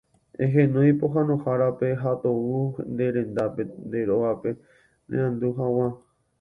Ehenói 0.43 0.91
pohãnohárape 0.99 1.89
ha 2.01 2.11
tou 2.23 2.43
nde 2.91 3.05
rendápe, 3.15 3.63
nde 3.85 3.99
rógape, 4.09 4.49
neandu 5.09 5.47
hag̃ua. 5.57 5.87